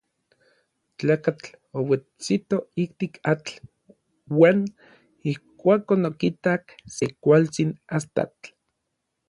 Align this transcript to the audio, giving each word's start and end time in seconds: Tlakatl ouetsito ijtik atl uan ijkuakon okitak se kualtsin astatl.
Tlakatl 1.01 1.49
ouetsito 1.81 2.57
ijtik 2.83 3.13
atl 3.33 3.53
uan 4.39 4.59
ijkuakon 5.33 6.09
okitak 6.09 6.63
se 6.95 7.05
kualtsin 7.23 7.71
astatl. 7.97 8.45